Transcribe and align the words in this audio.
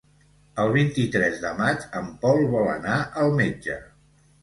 El 0.63 0.73
vint-i-tres 0.77 1.37
de 1.45 1.53
maig 1.61 1.87
en 2.01 2.09
Pol 2.25 2.43
vol 2.57 2.73
anar 2.75 3.01
al 3.25 3.35
metge. 3.45 3.83